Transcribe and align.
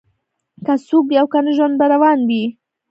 که 0.65 0.73
څوک 0.87 1.03
وي 1.09 1.17
او 1.21 1.27
کنه 1.33 1.51
ژوند 1.57 1.73
به 1.79 1.85
روان 1.93 2.19
وي 2.29 2.43